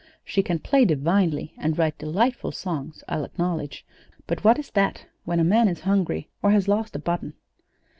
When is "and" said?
1.59-1.77